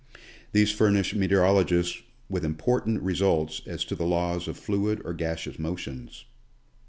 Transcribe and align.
These 0.51 0.71
furnish 0.71 1.13
meteorologists 1.13 2.01
with 2.27 2.43
important 2.43 3.03
re 3.03 3.13
sults 3.13 3.61
as 3.67 3.85
to 3.85 3.93
the 3.93 4.03
laws 4.03 4.47
of 4.47 4.57
fluid 4.57 4.99
or 5.05 5.13
gaseous 5.13 5.59
motions. 5.59 6.25